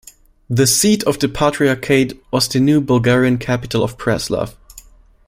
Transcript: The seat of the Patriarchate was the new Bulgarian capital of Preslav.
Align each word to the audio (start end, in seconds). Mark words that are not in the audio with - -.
The 0.49 0.65
seat 0.65 1.03
of 1.03 1.19
the 1.19 1.29
Patriarchate 1.29 2.19
was 2.31 2.47
the 2.47 2.59
new 2.59 2.81
Bulgarian 2.81 3.37
capital 3.37 3.83
of 3.83 3.99
Preslav. 3.99 4.55